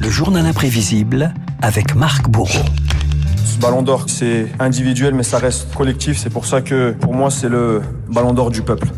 [0.00, 1.32] Le journal imprévisible
[1.62, 2.64] avec Marc Bourreau.
[3.44, 6.18] Ce ballon d'or, c'est individuel, mais ça reste collectif.
[6.18, 8.88] C'est pour ça que, pour moi, c'est le ballon d'or du peuple.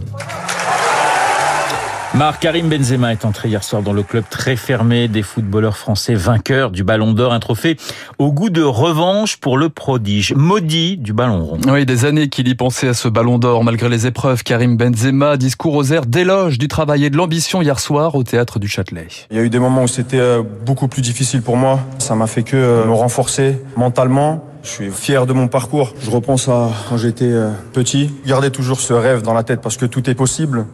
[2.12, 6.14] Marc Karim Benzema est entré hier soir dans le club très fermé des footballeurs français
[6.14, 7.76] vainqueurs du Ballon d'Or, un trophée
[8.18, 11.60] au goût de revanche pour le prodige, maudit du Ballon rond.
[11.68, 14.42] Oui, des années qu'il y pensait à ce Ballon d'Or malgré les épreuves.
[14.42, 18.58] Karim Benzema, discours aux airs d'éloge du travail et de l'ambition hier soir au théâtre
[18.58, 19.06] du Châtelet.
[19.30, 21.78] Il y a eu des moments où c'était euh, beaucoup plus difficile pour moi.
[21.98, 24.44] Ça m'a fait que euh, me renforcer mentalement.
[24.64, 25.94] Je suis fier de mon parcours.
[26.02, 28.10] Je repense à quand j'étais euh, petit.
[28.26, 30.66] Gardez toujours ce rêve dans la tête parce que tout est possible.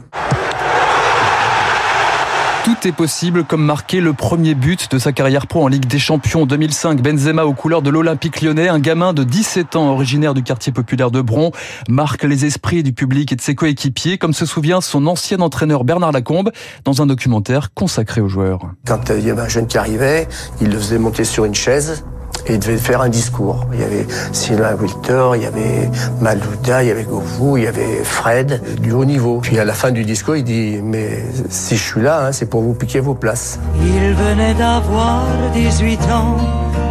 [2.87, 6.47] Est possible comme marqué le premier but de sa carrière pro en Ligue des Champions
[6.47, 7.03] 2005.
[7.03, 11.11] Benzema aux couleurs de l'Olympique lyonnais, un gamin de 17 ans originaire du quartier populaire
[11.11, 11.51] de Bron,
[11.89, 15.83] marque les esprits du public et de ses coéquipiers, comme se souvient son ancien entraîneur
[15.83, 16.53] Bernard Lacombe
[16.85, 18.61] dans un documentaire consacré aux joueurs.
[18.87, 20.29] Quand il y avait un jeune qui arrivait,
[20.61, 22.05] il le faisait monter sur une chaise
[22.47, 23.67] et il devait faire un discours.
[23.73, 27.67] Il y avait Sylvain Wilter, il y avait Malouda, il y avait Govou, il y
[27.67, 29.41] avait Fred, du haut niveau.
[29.41, 32.47] Puis à la fin du discours, il dit Mais si je suis là, hein, c'est
[32.47, 33.59] pour vous piquer vos places.
[33.83, 36.37] Il venait d'avoir 18 ans,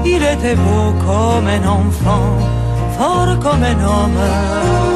[0.06, 2.38] il était beau comme un enfant,
[2.98, 4.95] fort comme un homme.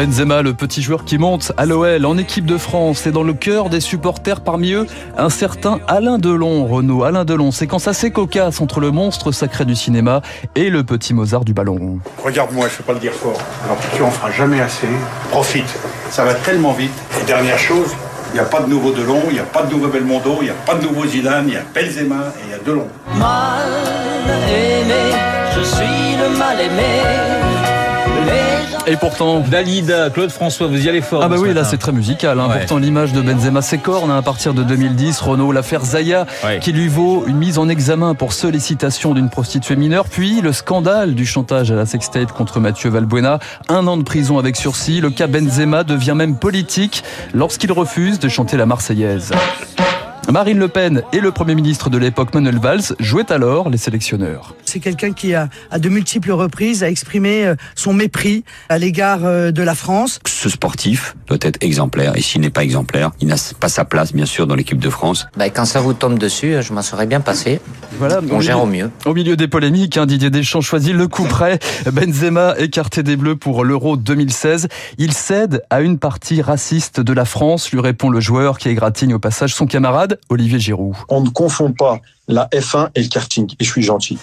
[0.00, 3.34] Benzema, le petit joueur qui monte à l'OL en équipe de France et dans le
[3.34, 4.86] cœur des supporters, parmi eux,
[5.18, 7.04] un certain Alain Delon, Renaud.
[7.04, 10.22] Alain Delon, séquence assez cocasse entre le monstre sacré du cinéma
[10.54, 11.98] et le petit Mozart du ballon rond.
[12.24, 13.38] Regarde-moi, je ne peux pas le dire fort.
[13.66, 14.88] Alors tu en feras jamais assez.
[15.30, 15.68] Profite,
[16.08, 16.94] ça va tellement vite.
[17.20, 17.90] Et dernière chose,
[18.32, 20.44] il n'y a pas de nouveau Delon, il n'y a pas de nouveau Belmondo, il
[20.44, 22.88] n'y a pas de nouveau Zidane, il y a Benzema et il y a Delon.
[23.18, 23.68] Mal
[24.48, 25.14] aimé,
[25.54, 27.39] je suis le mal aimé.
[28.86, 31.22] Et pourtant, Dalida, Claude François, vous y allez fort.
[31.22, 32.40] ah bah oui, là c'est très musical.
[32.40, 32.48] Hein.
[32.48, 32.58] Ouais.
[32.60, 35.20] Pourtant, l'image de Benzema s'écorne hein, à partir de 2010.
[35.20, 36.58] Renault, l'affaire Zaya, Ouais.
[36.58, 40.06] qui lui vaut une mise en examen pour sollicitation d'une prostituée mineure.
[40.08, 43.38] Puis le scandale du chantage à la sextape contre Mathieu Valbuena.
[43.68, 45.00] Un an de prison avec sursis.
[45.00, 49.32] Le cas Benzema devient même politique lorsqu'il refuse de chanter la Marseillaise.
[50.32, 54.54] Marine Le Pen et le Premier ministre de l'époque Manuel Valls jouaient alors les sélectionneurs.
[54.64, 59.24] C'est quelqu'un qui a, à de multiples reprises, a exprimé euh, son mépris à l'égard
[59.24, 60.20] euh, de la France.
[60.26, 64.12] Ce sportif doit être exemplaire et s'il n'est pas exemplaire, il n'a pas sa place
[64.12, 65.26] bien sûr dans l'équipe de France.
[65.36, 67.60] Bah, quand ça vous tombe dessus, je m'en serais bien passé.
[67.98, 68.90] Voilà, On gère au mieux.
[69.06, 71.58] Au milieu des polémiques, hein, Didier Deschamps choisit le coup près.
[71.92, 74.68] Benzema écarté des Bleus pour l'Euro 2016.
[74.98, 79.14] Il cède à une partie raciste de la France, lui répond le joueur qui égratigne
[79.14, 80.94] au passage son camarade Olivier Giroud.
[81.08, 83.50] On ne confond pas la F1 et le karting.
[83.58, 84.18] Et je suis gentil.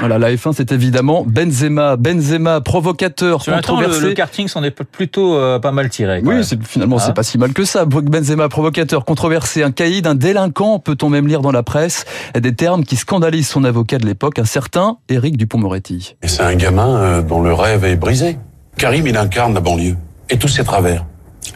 [0.00, 4.06] Voilà, la F1 c'est évidemment Benzema, Benzema provocateur, Sur un temps, le, controversé.
[4.08, 6.20] le karting s'en est plutôt euh, pas mal tiré.
[6.24, 6.42] Oui, même.
[6.44, 7.04] c'est, finalement, Ah.
[7.04, 7.84] c'est pas si mal que ça.
[7.84, 12.04] Benzema, provocateur, controversé, un caïd, un délinquant, peut-on même lire dans la presse.
[12.38, 16.14] Des termes qui scandalisent son avocat de l'époque, un certain Éric Dupont-Moretti.
[16.22, 18.38] Et c'est un gamin euh, dont le rêve est brisé.
[18.76, 19.96] Karim, il incarne la banlieue
[20.30, 21.04] et tous ses travers.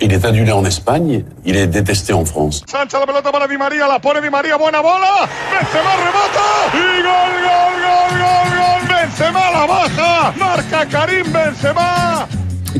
[0.00, 2.62] Il est adulé en Espagne, il est détesté en France.
[2.66, 5.28] Sancha la pelota para Di María, la pone Di María, buena bola.
[5.50, 8.82] Benzema remata y gol, gol, gol, gol, gol.
[8.88, 12.28] Benzema la baja, marca Karim Benzema.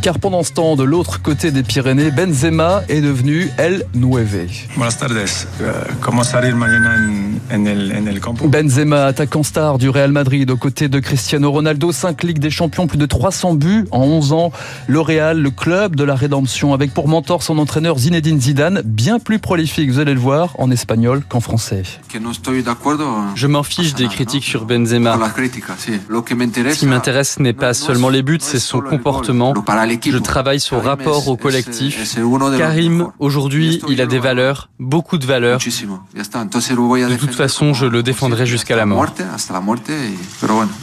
[0.00, 4.48] Car pendant ce temps, de l'autre côté des Pyrénées, Benzema est devenu El Nueve.
[4.48, 5.64] Eh,
[6.00, 8.48] ¿Cómo salir mañana en, en el, en el campo?
[8.48, 12.86] Benzema, attaquant star du Real Madrid, aux côtés de Cristiano Ronaldo, 5 Ligues des Champions,
[12.86, 14.50] plus de 300 buts en 11 ans.
[14.86, 19.18] Le Real, le club de la rédemption, avec pour mentor son entraîneur Zinedine Zidane, bien
[19.18, 21.82] plus prolifique, vous allez le voir, en espagnol qu'en français.
[23.34, 25.18] Je m'en fiche des critiques sur Benzema.
[25.36, 29.52] Ce qui m'intéresse n'est pas seulement les buts, c'est son comportement.
[30.04, 32.16] Je travaille son rapport au collectif.
[32.58, 35.58] Karim, aujourd'hui, il a des valeurs, beaucoup de valeurs.
[35.58, 39.06] De toute façon, je le défendrai jusqu'à la mort.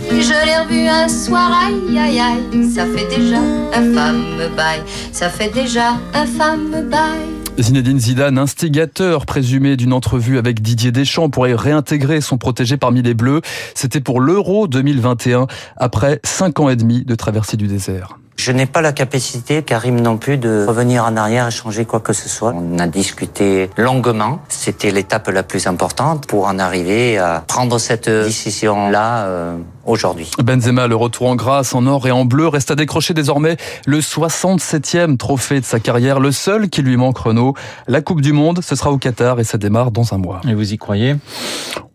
[0.09, 3.37] Je l'ai revu un soir, aïe aïe aïe, ça fait déjà
[3.73, 7.39] un bail, ça fait déjà un bail.
[7.59, 13.13] Zinedine Zidane, instigateur présumé d'une entrevue avec Didier Deschamps pour réintégrer son protégé parmi les
[13.13, 13.41] Bleus.
[13.75, 18.17] C'était pour l'Euro 2021, après 5 ans et demi de traversée du désert.
[18.39, 21.99] Je n'ai pas la capacité, Karim non plus, de revenir en arrière et changer quoi
[21.99, 22.53] que ce soit.
[22.55, 24.39] On a discuté longuement.
[24.47, 29.57] C'était l'étape la plus importante pour en arriver à prendre cette décision-là euh,
[29.89, 30.29] aujourd'hui.
[30.43, 33.99] Benzema, le retour en grâce, en or et en bleu, reste à décrocher désormais le
[33.99, 37.53] 67e trophée de sa carrière, le seul qui lui manque Renault.
[37.87, 40.41] La Coupe du Monde, ce sera au Qatar et ça démarre dans un mois.
[40.47, 41.15] Et vous y croyez?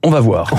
[0.02, 0.50] On va voir.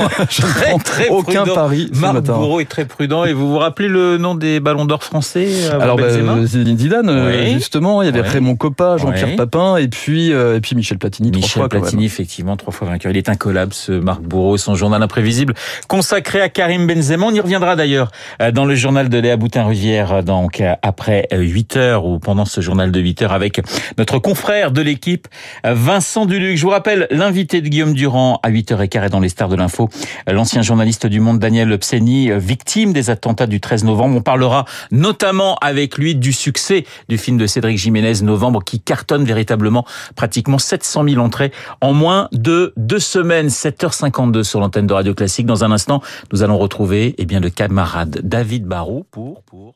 [0.30, 1.54] Je ne très aucun prudent.
[1.54, 2.34] pari ce Marc matin.
[2.34, 3.24] Bourreau est très prudent.
[3.24, 6.08] Et vous vous rappelez le nom des ballons d'or français Alors, bah,
[6.46, 7.52] Zidane, oui.
[7.52, 8.02] justement.
[8.02, 8.28] Il y avait oui.
[8.28, 9.36] Raymond Coppa, Jean-Pierre oui.
[9.36, 11.30] Papin et puis, euh, et puis Michel Platini.
[11.30, 13.10] Michel trois fois, Platini, effectivement, trois fois vainqueur.
[13.10, 15.54] Il est incollable, ce Marc Bourreau, son journal imprévisible
[15.88, 17.24] consacré à Karim Benzema.
[17.24, 18.10] On y reviendra d'ailleurs
[18.42, 22.60] euh, dans le journal de Léa Boutin-Rivière, donc euh, après 8 heures ou pendant ce
[22.60, 23.62] journal de 8 heures avec
[23.96, 25.26] notre confrère de l'équipe,
[25.64, 26.58] Vincent Duluc.
[26.58, 29.56] Je vous rappelle l'invité de Guillaume Durand à 8 8h15 et dans les stars de
[29.56, 29.88] l'info,
[30.30, 34.18] l'ancien journaliste du Monde Daniel Pseni, victime des attentats du 13 novembre.
[34.18, 39.24] On parlera notamment avec lui du succès du film de Cédric Jiménez Novembre qui cartonne
[39.24, 43.48] véritablement pratiquement 700 000 entrées en moins de deux semaines.
[43.48, 45.46] 7h52 sur l'antenne de Radio Classique.
[45.46, 46.02] Dans un instant,
[46.40, 49.74] nous allons retrouver eh bien le camarade David Barrault pour pour